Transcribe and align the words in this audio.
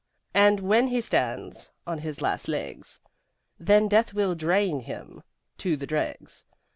And 0.33 0.61
when 0.61 0.87
he 0.87 0.99
stands 0.99 1.69
On 1.85 1.99
his 1.99 2.23
last 2.23 2.47
legs 2.47 2.99
Then 3.59 3.87
Death 3.87 4.15
will 4.15 4.33
drain 4.33 4.79
him 4.79 5.21
To 5.59 5.77
the 5.77 5.85
dregs. 5.85 6.43